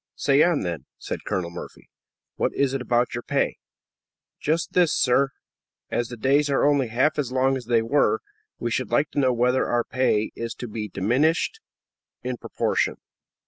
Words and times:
"Say 0.15 0.41
on, 0.41 0.61
then," 0.61 0.87
said 0.97 1.25
Colonel 1.25 1.51
Murphy. 1.51 1.87
"What 2.35 2.55
is 2.55 2.73
it 2.73 2.81
about 2.81 3.13
your 3.13 3.21
pay?" 3.21 3.57
"Just 4.39 4.73
this, 4.73 4.91
sir; 4.95 5.29
as 5.91 6.07
the 6.07 6.17
days 6.17 6.49
are 6.49 6.65
only 6.65 6.87
half 6.87 7.19
as 7.19 7.31
long 7.31 7.55
as 7.55 7.65
they 7.65 7.83
were, 7.83 8.19
we 8.57 8.71
should 8.71 8.89
like 8.89 9.11
to 9.11 9.19
know 9.19 9.31
whether 9.31 9.67
our 9.67 9.83
pay 9.83 10.31
is 10.35 10.55
to 10.55 10.67
be 10.67 10.87
diminished 10.89 11.59
in 12.23 12.37
proportion." 12.37 12.95